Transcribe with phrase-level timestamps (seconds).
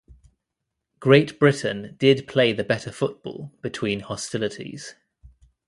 [0.99, 4.95] Great Britain did play the better football between hostilities.